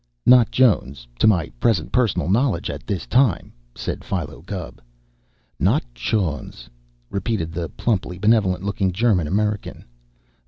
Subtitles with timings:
[0.25, 4.81] "Not Jones, to my present personal knowledge at this time," said Philo Gubb.
[5.59, 6.67] "Not Chones!"
[7.11, 9.85] repeated the plumply benevolent looking German American.